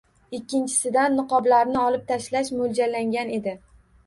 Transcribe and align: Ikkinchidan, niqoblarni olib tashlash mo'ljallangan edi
Ikkinchidan, 0.35 1.13
niqoblarni 1.21 1.77
olib 1.83 2.09
tashlash 2.09 2.51
mo'ljallangan 2.63 3.37
edi 3.39 3.55